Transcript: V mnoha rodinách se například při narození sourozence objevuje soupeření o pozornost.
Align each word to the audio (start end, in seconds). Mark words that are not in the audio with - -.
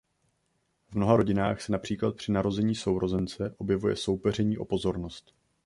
V 0.91 0.95
mnoha 0.95 1.15
rodinách 1.17 1.61
se 1.61 1.71
například 1.71 2.15
při 2.15 2.31
narození 2.31 2.75
sourozence 2.75 3.55
objevuje 3.57 3.95
soupeření 3.95 4.57
o 4.57 4.65
pozornost. 4.65 5.33